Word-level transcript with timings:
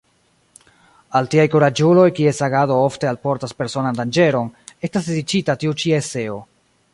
Al 1.19 1.27
tiaj 1.33 1.43
kuraĝuloj, 1.55 2.05
kies 2.19 2.39
agado 2.47 2.77
ofte 2.85 3.11
alportas 3.11 3.53
personan 3.59 4.01
danĝeron, 4.01 4.49
estas 4.89 5.11
dediĉita 5.13 5.59
tiu 5.65 5.77
ĉi 5.85 5.95
eseo. 6.01 6.41